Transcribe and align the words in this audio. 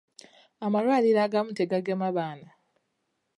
Amalwaliro 0.65 1.19
agamu 1.23 1.51
tegagema 1.59 2.07
baana. 2.15 2.49